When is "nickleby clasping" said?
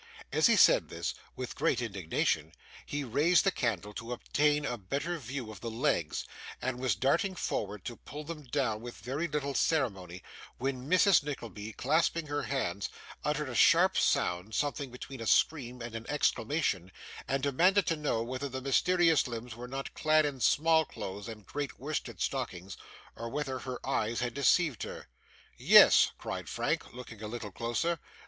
11.21-12.25